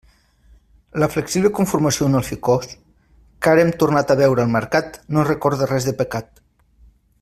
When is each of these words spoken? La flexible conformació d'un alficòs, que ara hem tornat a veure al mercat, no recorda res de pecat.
La 1.01 1.09
flexible 1.15 1.51
conformació 1.59 2.07
d'un 2.07 2.19
alficòs, 2.21 2.71
que 3.45 3.53
ara 3.53 3.65
hem 3.67 3.71
tornat 3.85 4.15
a 4.15 4.19
veure 4.25 4.47
al 4.47 4.53
mercat, 4.57 5.01
no 5.19 5.31
recorda 5.33 5.73
res 5.73 5.91
de 5.91 5.99
pecat. 6.01 6.39